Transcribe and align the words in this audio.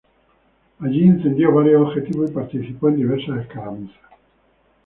Allí, 0.79 1.03
incendió 1.03 1.53
varios 1.53 1.83
objetivos 1.83 2.31
y 2.31 2.33
participó 2.33 2.89
en 2.89 2.95
diversas 2.95 3.41
escaramuzas. 3.41 4.01